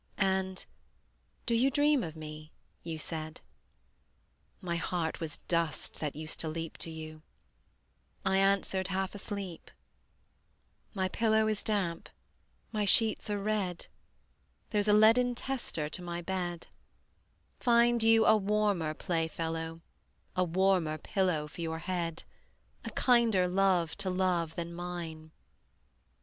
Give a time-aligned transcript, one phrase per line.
[0.17, 0.65] And
[1.45, 2.51] "Do you dream of me?"
[2.81, 3.39] you said.
[4.59, 7.21] My heart was dust that used to leap To you;
[8.25, 9.69] I answered half asleep:
[10.95, 12.09] "My pillow is damp,
[12.71, 13.85] my sheets are red,
[14.71, 16.65] There's a leaden tester to my bed:
[17.59, 19.81] Find you a warmer playfellow,
[20.35, 22.23] A warmer pillow for your head,
[22.83, 25.29] A kinder love to love than mine."